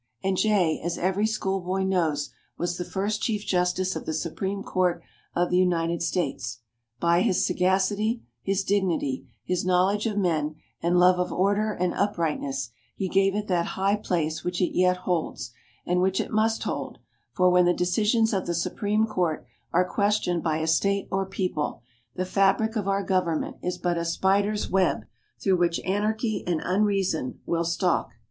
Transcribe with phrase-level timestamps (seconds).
[0.23, 5.03] And Jay, as every schoolboy knows, was the first Chief Justice of the Supreme Court
[5.35, 6.61] of the United States.
[6.99, 12.71] By his sagacity, his dignity, his knowledge of men, and love of order and uprightness,
[12.95, 15.51] he gave it that high place which it yet holds,
[15.85, 16.97] and which it must hold;
[17.31, 21.83] for when the decisions of the Supreme Court are questioned by a State or people,
[22.15, 25.03] the fabric of our government is but a spider's web
[25.39, 28.09] through which anarchy and unreason will stalk.